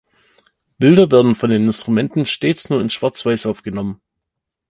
Bilder 0.79 1.11
werden 1.11 1.35
von 1.35 1.51
den 1.51 1.65
Instrumenten 1.67 2.25
stets 2.25 2.71
nur 2.71 2.81
in 2.81 2.89
schwarz-weiß 2.89 3.45
aufgenommen. 3.45 4.01